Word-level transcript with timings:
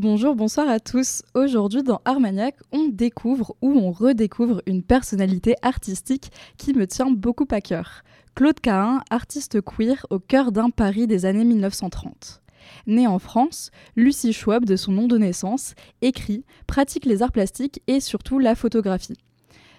Bonjour, 0.00 0.36
bonsoir 0.36 0.68
à 0.68 0.78
tous. 0.78 1.24
Aujourd'hui 1.34 1.82
dans 1.82 2.00
Armagnac, 2.04 2.54
on 2.70 2.86
découvre 2.86 3.56
ou 3.60 3.72
on 3.72 3.90
redécouvre 3.90 4.62
une 4.64 4.84
personnalité 4.84 5.56
artistique 5.60 6.30
qui 6.56 6.72
me 6.72 6.86
tient 6.86 7.10
beaucoup 7.10 7.48
à 7.50 7.60
cœur. 7.60 8.04
Claude 8.36 8.60
Cahin, 8.60 9.02
artiste 9.10 9.60
queer 9.60 10.06
au 10.10 10.20
cœur 10.20 10.52
d'un 10.52 10.70
Paris 10.70 11.08
des 11.08 11.24
années 11.24 11.44
1930. 11.44 12.42
Née 12.86 13.08
en 13.08 13.18
France, 13.18 13.72
Lucie 13.96 14.32
Schwab, 14.32 14.64
de 14.64 14.76
son 14.76 14.92
nom 14.92 15.08
de 15.08 15.18
naissance, 15.18 15.74
écrit, 16.00 16.44
pratique 16.68 17.04
les 17.04 17.20
arts 17.24 17.32
plastiques 17.32 17.82
et 17.88 17.98
surtout 17.98 18.38
la 18.38 18.54
photographie. 18.54 19.18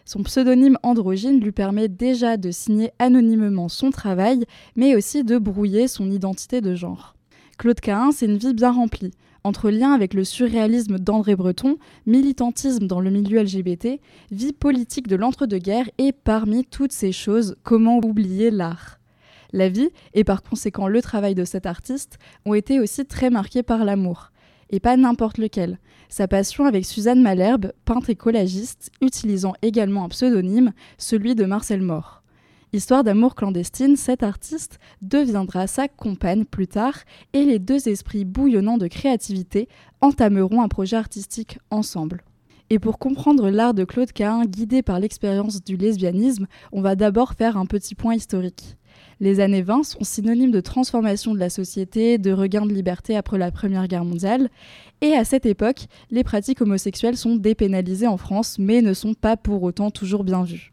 Son 0.04 0.24
pseudonyme 0.24 0.78
androgyne 0.84 1.40
lui 1.40 1.54
permet 1.54 1.88
déjà 1.88 2.36
de 2.36 2.52
signer 2.52 2.92
anonymement 3.00 3.70
son 3.70 3.90
travail, 3.90 4.44
mais 4.76 4.98
aussi 4.98 5.24
de 5.24 5.38
brouiller 5.38 5.88
son 5.88 6.12
identité 6.12 6.60
de 6.60 6.76
genre. 6.76 7.16
Claude 7.58 7.80
Cahin, 7.80 8.12
c'est 8.12 8.26
une 8.26 8.38
vie 8.38 8.54
bien 8.54 8.74
remplie 8.74 9.12
entre 9.44 9.70
lien 9.70 9.92
avec 9.92 10.14
le 10.14 10.24
surréalisme 10.24 10.98
d'André 10.98 11.36
Breton, 11.36 11.78
militantisme 12.06 12.88
dans 12.88 13.00
le 13.00 13.10
milieu 13.10 13.42
LGBT, 13.42 14.00
vie 14.32 14.54
politique 14.54 15.08
de 15.08 15.16
l'entre-deux-guerres 15.16 15.90
et 15.98 16.12
parmi 16.12 16.66
toutes 16.66 16.92
ces 16.92 17.12
choses, 17.12 17.56
comment 17.64 17.98
oublier 17.98 18.52
l'art 18.52 19.00
La 19.54 19.70
vie, 19.70 19.90
et 20.14 20.24
par 20.24 20.44
conséquent 20.44 20.88
le 20.88 21.02
travail 21.02 21.36
de 21.36 21.46
cet 21.46 21.66
artiste, 21.66 22.18
ont 22.46 22.54
été 22.54 22.80
aussi 22.80 23.06
très 23.06 23.30
marqués 23.30 23.64
par 23.64 23.86
l'amour. 23.86 24.32
Et 24.72 24.80
pas 24.80 24.98
n'importe 24.98 25.40
lequel. 25.40 25.80
Sa 26.10 26.28
passion 26.28 26.66
avec 26.66 26.86
Suzanne 26.86 27.22
Malherbe, 27.22 27.72
peintre 27.86 28.10
écologiste, 28.10 28.92
utilisant 29.02 29.54
également 29.62 30.06
un 30.06 30.10
pseudonyme, 30.10 30.74
celui 30.98 31.36
de 31.36 31.46
Marcel 31.46 31.82
Mort. 31.82 32.19
Histoire 32.72 33.04
d'amour 33.04 33.34
clandestine, 33.34 33.96
cet 33.96 34.22
artiste 34.22 34.78
deviendra 35.02 35.66
sa 35.66 35.88
compagne 35.88 36.46
plus 36.46 36.68
tard 36.68 37.00
et 37.34 37.44
les 37.44 37.58
deux 37.58 37.90
esprits 37.90 38.26
bouillonnants 38.26 38.78
de 38.78 38.86
créativité 38.86 39.68
entameront 40.02 40.62
un 40.62 40.68
projet 40.68 40.96
artistique 40.96 41.58
ensemble. 41.72 42.22
Et 42.70 42.78
pour 42.78 43.00
comprendre 43.00 43.50
l'art 43.50 43.74
de 43.74 43.86
Claude 43.86 44.12
Cahin 44.12 44.46
guidé 44.46 44.84
par 44.84 45.00
l'expérience 45.00 45.64
du 45.64 45.78
lesbianisme, 45.78 46.46
on 46.72 46.82
va 46.82 46.96
d'abord 46.96 47.34
faire 47.34 47.58
un 47.58 47.66
petit 47.66 47.96
point 47.96 48.14
historique. 48.14 48.78
Les 49.20 49.40
années 49.40 49.64
20 49.64 49.84
sont 49.84 50.04
synonymes 50.04 50.52
de 50.52 50.62
transformation 50.62 51.34
de 51.34 51.40
la 51.40 51.50
société, 51.50 52.20
de 52.20 52.32
regain 52.32 52.68
de 52.68 52.74
liberté 52.74 53.18
après 53.18 53.40
la 53.40 53.50
Première 53.50 53.88
Guerre 53.88 54.06
mondiale, 54.06 54.48
et 55.02 55.14
à 55.14 55.26
cette 55.26 55.48
époque, 55.48 55.88
les 56.12 56.24
pratiques 56.24 56.62
homosexuelles 56.62 57.18
sont 57.18 57.36
dépénalisées 57.36 58.08
en 58.08 58.18
France, 58.18 58.58
mais 58.60 58.84
ne 58.84 58.94
sont 58.94 59.16
pas 59.16 59.38
pour 59.38 59.64
autant 59.64 59.90
toujours 59.90 60.24
bien 60.24 60.44
vues. 60.44 60.72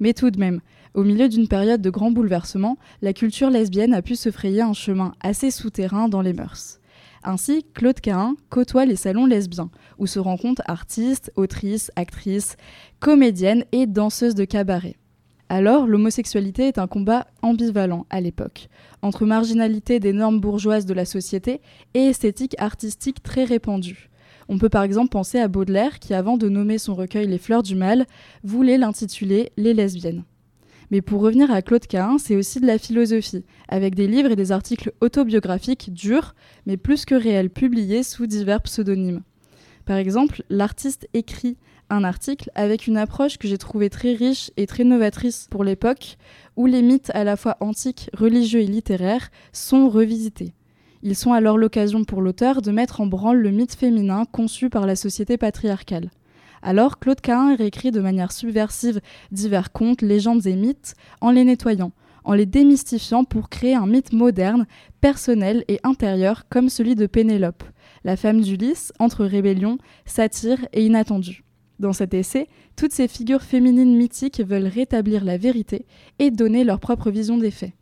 Mais 0.00 0.12
tout 0.12 0.30
de 0.30 0.38
même, 0.38 0.60
au 0.94 1.04
milieu 1.04 1.28
d'une 1.28 1.48
période 1.48 1.82
de 1.82 1.90
grands 1.90 2.10
bouleversements, 2.10 2.78
la 3.02 3.12
culture 3.12 3.50
lesbienne 3.50 3.94
a 3.94 4.02
pu 4.02 4.16
se 4.16 4.30
frayer 4.30 4.62
un 4.62 4.72
chemin 4.72 5.12
assez 5.20 5.50
souterrain 5.50 6.08
dans 6.08 6.22
les 6.22 6.32
mœurs. 6.32 6.80
Ainsi, 7.22 7.66
Claude 7.74 8.00
Cahin 8.00 8.36
côtoie 8.50 8.86
les 8.86 8.96
salons 8.96 9.26
lesbiens, 9.26 9.70
où 9.98 10.06
se 10.06 10.18
rencontrent 10.18 10.62
artistes, 10.66 11.32
autrices, 11.34 11.90
actrices, 11.96 12.56
comédiennes 13.00 13.64
et 13.72 13.86
danseuses 13.86 14.34
de 14.36 14.44
cabaret. 14.44 14.96
Alors, 15.48 15.86
l'homosexualité 15.86 16.66
est 16.66 16.78
un 16.78 16.86
combat 16.86 17.26
ambivalent 17.42 18.06
à 18.10 18.20
l'époque, 18.20 18.68
entre 19.02 19.26
marginalité 19.26 20.00
des 20.00 20.12
normes 20.12 20.40
bourgeoises 20.40 20.86
de 20.86 20.94
la 20.94 21.04
société 21.04 21.60
et 21.94 22.06
esthétique 22.06 22.56
artistique 22.58 23.22
très 23.22 23.44
répandue. 23.44 24.08
On 24.48 24.58
peut 24.58 24.68
par 24.68 24.82
exemple 24.82 25.10
penser 25.10 25.38
à 25.38 25.48
Baudelaire 25.48 25.98
qui, 25.98 26.14
avant 26.14 26.36
de 26.36 26.48
nommer 26.48 26.78
son 26.78 26.94
recueil 26.94 27.26
Les 27.26 27.38
fleurs 27.38 27.62
du 27.62 27.74
mal, 27.74 28.06
voulait 28.44 28.78
l'intituler 28.78 29.50
Les 29.56 29.74
lesbiennes. 29.74 30.24
Mais 30.90 31.02
pour 31.02 31.20
revenir 31.20 31.50
à 31.50 31.62
Claude 31.62 31.86
Cahin, 31.86 32.18
c'est 32.18 32.36
aussi 32.36 32.60
de 32.60 32.66
la 32.66 32.78
philosophie, 32.78 33.44
avec 33.68 33.94
des 33.96 34.06
livres 34.06 34.30
et 34.30 34.36
des 34.36 34.52
articles 34.52 34.92
autobiographiques 35.00 35.92
durs, 35.92 36.34
mais 36.64 36.76
plus 36.76 37.04
que 37.04 37.16
réels, 37.16 37.50
publiés 37.50 38.04
sous 38.04 38.26
divers 38.26 38.62
pseudonymes. 38.62 39.22
Par 39.84 39.96
exemple, 39.96 40.42
l'artiste 40.48 41.08
écrit 41.12 41.56
un 41.90 42.04
article 42.04 42.50
avec 42.54 42.86
une 42.86 42.96
approche 42.96 43.38
que 43.38 43.48
j'ai 43.48 43.58
trouvée 43.58 43.90
très 43.90 44.14
riche 44.14 44.50
et 44.56 44.66
très 44.66 44.84
novatrice 44.84 45.48
pour 45.50 45.64
l'époque, 45.64 46.18
où 46.56 46.66
les 46.66 46.82
mythes 46.82 47.10
à 47.14 47.24
la 47.24 47.36
fois 47.36 47.56
antiques, 47.60 48.10
religieux 48.12 48.60
et 48.60 48.66
littéraires 48.66 49.30
sont 49.52 49.88
revisités. 49.88 50.54
Ils 51.08 51.14
sont 51.14 51.32
alors 51.32 51.56
l'occasion 51.56 52.02
pour 52.02 52.20
l'auteur 52.20 52.62
de 52.62 52.72
mettre 52.72 53.00
en 53.00 53.06
branle 53.06 53.38
le 53.38 53.52
mythe 53.52 53.76
féminin 53.76 54.24
conçu 54.24 54.68
par 54.68 54.86
la 54.86 54.96
société 54.96 55.36
patriarcale. 55.36 56.10
Alors 56.62 56.98
Claude 56.98 57.20
Cahin 57.20 57.54
réécrit 57.54 57.92
de 57.92 58.00
manière 58.00 58.32
subversive 58.32 59.00
divers 59.30 59.70
contes, 59.70 60.02
légendes 60.02 60.44
et 60.48 60.56
mythes 60.56 60.96
en 61.20 61.30
les 61.30 61.44
nettoyant, 61.44 61.92
en 62.24 62.32
les 62.32 62.44
démystifiant 62.44 63.22
pour 63.22 63.50
créer 63.50 63.76
un 63.76 63.86
mythe 63.86 64.12
moderne, 64.12 64.66
personnel 65.00 65.64
et 65.68 65.78
intérieur 65.84 66.48
comme 66.48 66.68
celui 66.68 66.96
de 66.96 67.06
Pénélope, 67.06 67.62
la 68.02 68.16
femme 68.16 68.40
d'Ulysse 68.40 68.92
entre 68.98 69.24
rébellion, 69.24 69.78
satire 70.06 70.66
et 70.72 70.84
inattendu. 70.84 71.44
Dans 71.78 71.92
cet 71.92 72.14
essai, 72.14 72.48
toutes 72.74 72.92
ces 72.92 73.06
figures 73.06 73.42
féminines 73.42 73.96
mythiques 73.96 74.42
veulent 74.44 74.66
rétablir 74.66 75.24
la 75.24 75.36
vérité 75.36 75.86
et 76.18 76.32
donner 76.32 76.64
leur 76.64 76.80
propre 76.80 77.12
vision 77.12 77.38
des 77.38 77.52
faits. 77.52 77.74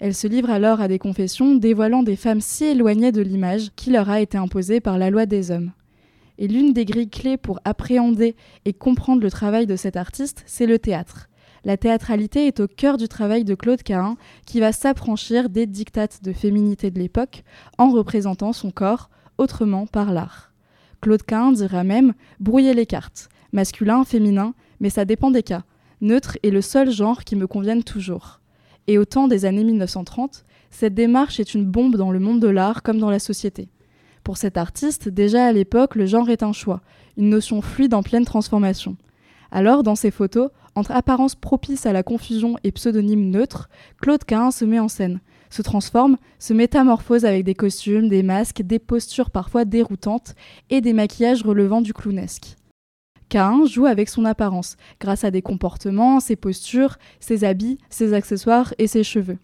Elle 0.00 0.14
se 0.14 0.26
livre 0.26 0.48
alors 0.48 0.80
à 0.80 0.88
des 0.88 0.98
confessions 0.98 1.56
dévoilant 1.56 2.02
des 2.02 2.16
femmes 2.16 2.40
si 2.40 2.64
éloignées 2.64 3.12
de 3.12 3.20
l'image 3.20 3.68
qui 3.76 3.90
leur 3.90 4.08
a 4.08 4.22
été 4.22 4.38
imposée 4.38 4.80
par 4.80 4.96
la 4.96 5.10
loi 5.10 5.26
des 5.26 5.50
hommes. 5.50 5.72
Et 6.38 6.48
l'une 6.48 6.72
des 6.72 6.86
grilles 6.86 7.10
clés 7.10 7.36
pour 7.36 7.60
appréhender 7.66 8.34
et 8.64 8.72
comprendre 8.72 9.20
le 9.20 9.30
travail 9.30 9.66
de 9.66 9.76
cet 9.76 9.98
artiste, 9.98 10.42
c'est 10.46 10.64
le 10.64 10.78
théâtre. 10.78 11.28
La 11.64 11.76
théâtralité 11.76 12.46
est 12.46 12.60
au 12.60 12.66
cœur 12.66 12.96
du 12.96 13.08
travail 13.08 13.44
de 13.44 13.54
Claude 13.54 13.82
Cahin, 13.82 14.16
qui 14.46 14.58
va 14.58 14.72
s'affranchir 14.72 15.50
des 15.50 15.66
dictates 15.66 16.24
de 16.24 16.32
féminité 16.32 16.90
de 16.90 16.98
l'époque 16.98 17.44
en 17.76 17.90
représentant 17.90 18.54
son 18.54 18.70
corps 18.70 19.10
autrement 19.36 19.86
par 19.86 20.14
l'art. 20.14 20.54
Claude 21.02 21.22
Cahin 21.22 21.52
dira 21.52 21.84
même 21.84 22.14
brouiller 22.40 22.72
les 22.72 22.86
cartes, 22.86 23.28
masculin, 23.52 24.04
féminin, 24.04 24.54
mais 24.80 24.88
ça 24.88 25.04
dépend 25.04 25.30
des 25.30 25.42
cas. 25.42 25.64
Neutre 26.00 26.38
est 26.42 26.50
le 26.50 26.62
seul 26.62 26.90
genre 26.90 27.24
qui 27.24 27.36
me 27.36 27.46
convienne 27.46 27.84
toujours. 27.84 28.39
Et 28.90 28.98
au 28.98 29.04
temps 29.04 29.28
des 29.28 29.44
années 29.44 29.62
1930, 29.62 30.44
cette 30.70 30.94
démarche 30.94 31.38
est 31.38 31.54
une 31.54 31.64
bombe 31.64 31.94
dans 31.94 32.10
le 32.10 32.18
monde 32.18 32.40
de 32.40 32.48
l'art 32.48 32.82
comme 32.82 32.98
dans 32.98 33.08
la 33.08 33.20
société. 33.20 33.68
Pour 34.24 34.36
cet 34.36 34.56
artiste, 34.56 35.08
déjà 35.08 35.46
à 35.46 35.52
l'époque, 35.52 35.94
le 35.94 36.06
genre 36.06 36.28
est 36.28 36.42
un 36.42 36.52
choix, 36.52 36.80
une 37.16 37.28
notion 37.28 37.62
fluide 37.62 37.94
en 37.94 38.02
pleine 38.02 38.24
transformation. 38.24 38.96
Alors, 39.52 39.84
dans 39.84 39.94
ses 39.94 40.10
photos, 40.10 40.50
entre 40.74 40.90
apparence 40.90 41.36
propice 41.36 41.86
à 41.86 41.92
la 41.92 42.02
confusion 42.02 42.56
et 42.64 42.72
pseudonyme 42.72 43.30
neutre, 43.30 43.68
Claude 44.00 44.24
Cahin 44.24 44.50
se 44.50 44.64
met 44.64 44.80
en 44.80 44.88
scène, 44.88 45.20
se 45.50 45.62
transforme, 45.62 46.16
se 46.40 46.52
métamorphose 46.52 47.24
avec 47.24 47.44
des 47.44 47.54
costumes, 47.54 48.08
des 48.08 48.24
masques, 48.24 48.62
des 48.62 48.80
postures 48.80 49.30
parfois 49.30 49.64
déroutantes 49.64 50.34
et 50.68 50.80
des 50.80 50.94
maquillages 50.94 51.44
relevant 51.44 51.80
du 51.80 51.94
clownesque. 51.94 52.56
Cain 53.30 53.64
joue 53.64 53.86
avec 53.86 54.08
son 54.08 54.24
apparence, 54.24 54.76
grâce 55.00 55.22
à 55.22 55.30
des 55.30 55.40
comportements, 55.40 56.18
ses 56.18 56.34
postures, 56.34 56.98
ses 57.20 57.44
habits, 57.44 57.78
ses 57.88 58.12
accessoires 58.12 58.74
et 58.78 58.88
ses 58.88 59.04
cheveux. 59.04 59.38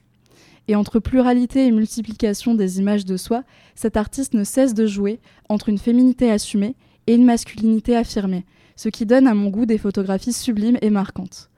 Et 0.67 0.75
entre 0.75 0.99
pluralité 0.99 1.65
et 1.65 1.71
multiplication 1.71 2.57
des 2.57 2.81
images 2.81 3.05
de 3.05 3.17
soi, 3.17 3.45
cet 3.77 3.97
artiste 3.97 4.35
ne 4.35 4.43
cesse 4.43 4.75
de 4.75 4.87
jouer 4.87 5.21
entre 5.49 5.69
une 5.69 5.79
féminité 5.79 6.33
assumée 6.33 6.75
et 7.07 7.15
une 7.15 7.25
masculinité 7.25 7.97
affirmée, 7.97 8.45
ce 8.75 8.89
qui 8.89 9.07
donne 9.07 9.29
à 9.29 9.35
mon 9.35 9.51
goût 9.51 9.67
des 9.67 9.79
photographies 9.79 10.33
sublimes 10.33 10.79
et 10.83 10.91
marquantes. 10.91 11.49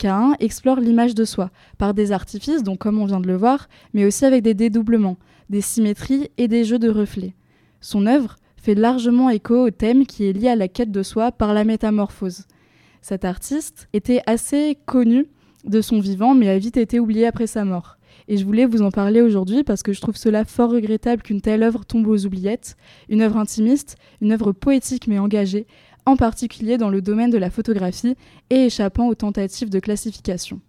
Cain 0.00 0.34
explore 0.40 0.80
l'image 0.80 1.14
de 1.14 1.24
soi 1.24 1.50
par 1.78 1.94
des 1.94 2.10
artifices, 2.10 2.64
comme 2.80 2.98
on 2.98 3.06
vient 3.06 3.20
de 3.20 3.28
le 3.28 3.36
voir, 3.36 3.68
mais 3.94 4.04
aussi 4.04 4.24
avec 4.24 4.42
des 4.42 4.54
dédoublements, 4.54 5.16
des 5.48 5.60
symétries 5.60 6.28
et 6.38 6.48
des 6.48 6.64
jeux 6.64 6.80
de 6.80 6.90
reflets. 6.90 7.34
Son 7.80 8.06
œuvre 8.06 8.34
fait 8.68 8.74
largement 8.74 9.30
écho 9.30 9.64
au 9.64 9.70
thème 9.70 10.04
qui 10.04 10.26
est 10.26 10.34
lié 10.34 10.48
à 10.48 10.54
la 10.54 10.68
quête 10.68 10.90
de 10.90 11.02
soi 11.02 11.32
par 11.32 11.54
la 11.54 11.64
métamorphose. 11.64 12.44
Cet 13.00 13.24
artiste 13.24 13.88
était 13.94 14.20
assez 14.26 14.76
connu 14.84 15.28
de 15.64 15.80
son 15.80 16.00
vivant, 16.00 16.34
mais 16.34 16.50
a 16.50 16.58
vite 16.58 16.76
été 16.76 17.00
oublié 17.00 17.24
après 17.26 17.46
sa 17.46 17.64
mort. 17.64 17.96
Et 18.28 18.36
je 18.36 18.44
voulais 18.44 18.66
vous 18.66 18.82
en 18.82 18.90
parler 18.90 19.22
aujourd'hui 19.22 19.64
parce 19.64 19.82
que 19.82 19.94
je 19.94 20.02
trouve 20.02 20.18
cela 20.18 20.44
fort 20.44 20.70
regrettable 20.70 21.22
qu'une 21.22 21.40
telle 21.40 21.62
œuvre 21.62 21.86
tombe 21.86 22.08
aux 22.08 22.26
oubliettes, 22.26 22.76
une 23.08 23.22
œuvre 23.22 23.38
intimiste, 23.38 23.96
une 24.20 24.32
œuvre 24.32 24.52
poétique 24.52 25.06
mais 25.06 25.18
engagée, 25.18 25.66
en 26.04 26.16
particulier 26.16 26.76
dans 26.76 26.90
le 26.90 27.00
domaine 27.00 27.30
de 27.30 27.38
la 27.38 27.48
photographie 27.48 28.16
et 28.50 28.66
échappant 28.66 29.08
aux 29.08 29.14
tentatives 29.14 29.70
de 29.70 29.80
classification. 29.80 30.60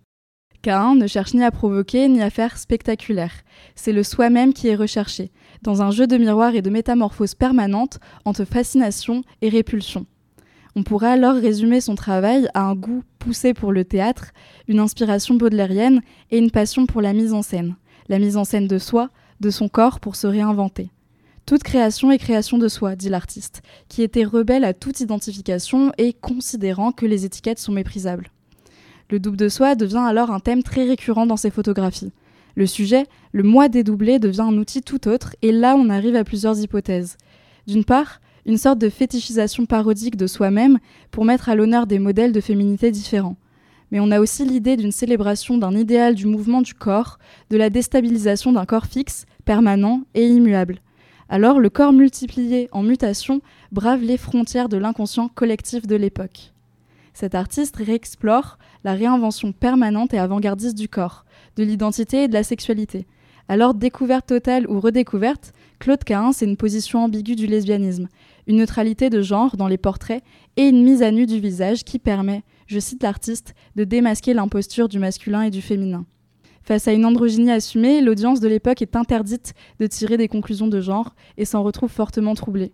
Cain 0.61 0.95
ne 0.95 1.07
cherche 1.07 1.33
ni 1.33 1.43
à 1.43 1.51
provoquer 1.51 2.07
ni 2.09 2.21
à 2.21 2.29
faire 2.29 2.57
spectaculaire. 2.57 3.31
C'est 3.75 3.93
le 3.93 4.03
soi-même 4.03 4.53
qui 4.53 4.67
est 4.67 4.75
recherché, 4.75 5.31
dans 5.61 5.81
un 5.81 5.91
jeu 5.91 6.05
de 6.05 6.17
miroir 6.17 6.55
et 6.55 6.61
de 6.61 6.69
métamorphose 6.69 7.35
permanente 7.35 7.99
entre 8.25 8.43
fascination 8.43 9.23
et 9.41 9.49
répulsion. 9.49 10.05
On 10.75 10.83
pourrait 10.83 11.11
alors 11.11 11.35
résumer 11.35 11.81
son 11.81 11.95
travail 11.95 12.47
à 12.53 12.61
un 12.61 12.75
goût 12.75 13.03
poussé 13.19 13.53
pour 13.53 13.71
le 13.71 13.85
théâtre, 13.85 14.31
une 14.67 14.79
inspiration 14.79 15.35
baudelairienne 15.35 16.01
et 16.31 16.37
une 16.37 16.51
passion 16.51 16.85
pour 16.85 17.01
la 17.01 17.13
mise 17.13 17.33
en 17.33 17.41
scène, 17.41 17.75
la 18.07 18.19
mise 18.19 18.37
en 18.37 18.43
scène 18.43 18.67
de 18.67 18.77
soi, 18.77 19.09
de 19.39 19.49
son 19.49 19.69
corps 19.69 19.99
pour 19.99 20.15
se 20.15 20.27
réinventer. 20.27 20.89
Toute 21.45 21.63
création 21.63 22.11
est 22.11 22.19
création 22.19 22.57
de 22.57 22.67
soi, 22.67 22.95
dit 22.95 23.09
l'artiste, 23.09 23.61
qui 23.87 24.03
était 24.03 24.23
rebelle 24.23 24.63
à 24.63 24.73
toute 24.73 24.99
identification 24.99 25.91
et 25.97 26.13
considérant 26.13 26.91
que 26.91 27.05
les 27.05 27.25
étiquettes 27.25 27.59
sont 27.59 27.71
méprisables. 27.71 28.29
Le 29.11 29.19
double 29.19 29.37
de 29.37 29.49
soi 29.49 29.73
devient 29.73 30.05
alors 30.05 30.29
un 30.29 30.39
thème 30.39 30.61
très 30.61 30.85
récurrent 30.85 31.25
dans 31.25 31.37
ses 31.37 31.49
photographies. 31.49 32.11
Le 32.55 32.67
sujet, 32.67 33.07
le 33.31 33.41
moi 33.41 33.67
dédoublé, 33.67 34.19
devient 34.19 34.41
un 34.41 34.57
outil 34.57 34.83
tout 34.83 35.07
autre, 35.07 35.35
et 35.41 35.51
là 35.51 35.75
on 35.75 35.89
arrive 35.89 36.15
à 36.15 36.23
plusieurs 36.23 36.59
hypothèses. 36.59 37.17
D'une 37.65 37.85
part, 37.85 38.21
une 38.45 38.57
sorte 38.57 38.77
de 38.77 38.89
fétichisation 38.89 39.65
parodique 39.65 40.15
de 40.15 40.27
soi-même 40.27 40.77
pour 41.09 41.25
mettre 41.25 41.49
à 41.49 41.55
l'honneur 41.55 41.87
des 41.87 41.97
modèles 41.97 42.33
de 42.33 42.41
féminité 42.41 42.91
différents. 42.91 43.37
Mais 43.91 43.99
on 43.99 44.11
a 44.11 44.19
aussi 44.19 44.45
l'idée 44.45 44.77
d'une 44.77 44.91
célébration 44.91 45.57
d'un 45.57 45.75
idéal 45.75 46.13
du 46.13 46.27
mouvement 46.27 46.61
du 46.61 46.75
corps, 46.75 47.17
de 47.49 47.57
la 47.57 47.71
déstabilisation 47.71 48.51
d'un 48.51 48.65
corps 48.65 48.85
fixe, 48.85 49.25
permanent 49.43 50.01
et 50.13 50.27
immuable. 50.27 50.81
Alors 51.29 51.59
le 51.59 51.71
corps 51.71 51.93
multiplié 51.93 52.69
en 52.71 52.83
mutation 52.83 53.41
brave 53.71 54.03
les 54.03 54.17
frontières 54.17 54.69
de 54.69 54.77
l'inconscient 54.77 55.29
collectif 55.29 55.87
de 55.87 55.95
l'époque. 55.95 56.53
Cet 57.19 57.35
artiste 57.35 57.75
réexplore 57.75 58.57
la 58.85 58.93
réinvention 58.93 59.51
permanente 59.51 60.13
et 60.13 60.19
avant-gardiste 60.19 60.77
du 60.77 60.87
corps, 60.87 61.25
de 61.57 61.65
l'identité 61.65 62.23
et 62.23 62.27
de 62.29 62.33
la 62.33 62.43
sexualité. 62.43 63.07
Alors 63.49 63.73
découverte 63.73 64.27
totale 64.27 64.65
ou 64.69 64.79
redécouverte, 64.79 65.51
Claude 65.79 66.01
Cahin, 66.05 66.31
c'est 66.31 66.45
une 66.45 66.55
position 66.55 67.03
ambiguë 67.03 67.35
du 67.35 67.45
lesbianisme, 67.45 68.07
une 68.47 68.55
neutralité 68.55 69.09
de 69.09 69.21
genre 69.21 69.57
dans 69.57 69.67
les 69.67 69.77
portraits 69.77 70.23
et 70.55 70.69
une 70.69 70.81
mise 70.81 71.03
à 71.03 71.11
nu 71.11 71.25
du 71.25 71.41
visage 71.41 71.83
qui 71.83 71.99
permet, 71.99 72.43
je 72.67 72.79
cite 72.79 73.03
l'artiste, 73.03 73.53
de 73.75 73.83
démasquer 73.83 74.33
l'imposture 74.33 74.87
du 74.87 74.97
masculin 74.97 75.41
et 75.41 75.49
du 75.49 75.61
féminin. 75.61 76.05
Face 76.63 76.87
à 76.87 76.93
une 76.93 77.03
androgynie 77.03 77.51
assumée, 77.51 77.99
l'audience 77.99 78.39
de 78.39 78.47
l'époque 78.47 78.81
est 78.81 78.95
interdite 78.95 79.53
de 79.81 79.87
tirer 79.87 80.15
des 80.15 80.29
conclusions 80.29 80.69
de 80.69 80.79
genre 80.79 81.13
et 81.37 81.43
s'en 81.43 81.63
retrouve 81.63 81.91
fortement 81.91 82.33
troublée. 82.33 82.71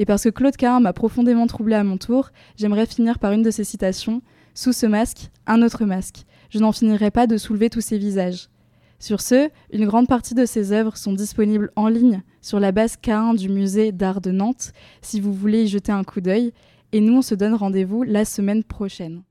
Et 0.00 0.06
parce 0.06 0.22
que 0.22 0.28
Claude 0.28 0.56
Cahin 0.56 0.78
m'a 0.78 0.92
profondément 0.92 1.48
troublée 1.48 1.74
à 1.74 1.82
mon 1.82 1.98
tour, 1.98 2.30
j'aimerais 2.56 2.86
finir 2.86 3.18
par 3.18 3.32
une 3.32 3.42
de 3.42 3.50
ses 3.50 3.64
citations 3.64 4.22
Sous 4.54 4.72
ce 4.72 4.86
masque, 4.86 5.30
un 5.48 5.60
autre 5.60 5.84
masque. 5.84 6.24
Je 6.50 6.60
n'en 6.60 6.70
finirai 6.70 7.10
pas 7.10 7.26
de 7.26 7.36
soulever 7.36 7.68
tous 7.68 7.80
ces 7.80 7.98
visages. 7.98 8.48
Sur 9.00 9.20
ce, 9.20 9.50
une 9.72 9.86
grande 9.86 10.06
partie 10.06 10.34
de 10.34 10.46
ses 10.46 10.70
œuvres 10.70 10.96
sont 10.96 11.12
disponibles 11.12 11.72
en 11.74 11.88
ligne 11.88 12.22
sur 12.40 12.60
la 12.60 12.70
base 12.70 12.96
K1 13.02 13.36
du 13.36 13.48
musée 13.48 13.90
d'art 13.90 14.20
de 14.20 14.30
Nantes 14.30 14.72
si 15.02 15.20
vous 15.20 15.32
voulez 15.32 15.64
y 15.64 15.68
jeter 15.68 15.90
un 15.90 16.04
coup 16.04 16.20
d'œil. 16.20 16.52
Et 16.92 17.00
nous, 17.00 17.18
on 17.18 17.22
se 17.22 17.34
donne 17.34 17.54
rendez-vous 17.54 18.04
la 18.04 18.24
semaine 18.24 18.62
prochaine. 18.62 19.22